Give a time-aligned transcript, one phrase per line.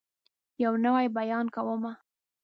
[0.63, 1.91] يو نوی بيان کومه